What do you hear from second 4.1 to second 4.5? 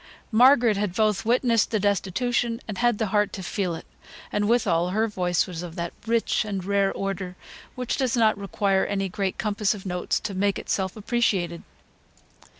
and